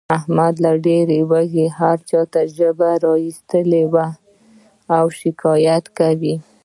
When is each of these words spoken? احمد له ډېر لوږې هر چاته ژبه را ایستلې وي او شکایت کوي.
احمد 0.17 0.53
له 0.63 0.71
ډېر 0.85 1.07
لوږې 1.29 1.67
هر 1.79 1.97
چاته 2.09 2.41
ژبه 2.55 2.89
را 3.03 3.13
ایستلې 3.25 3.83
وي 3.93 4.09
او 4.97 5.05
شکایت 5.19 5.85
کوي. 5.97 6.35